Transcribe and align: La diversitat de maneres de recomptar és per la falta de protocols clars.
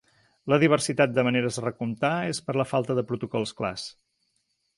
La 0.51 0.57
diversitat 0.61 1.13
de 1.17 1.25
maneres 1.27 1.59
de 1.59 1.63
recomptar 1.65 2.11
és 2.31 2.41
per 2.49 2.57
la 2.63 2.67
falta 2.73 2.97
de 3.01 3.05
protocols 3.13 3.55
clars. 3.61 3.87